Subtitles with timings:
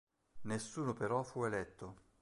[0.45, 1.95] Nessuno, però, fu eletto.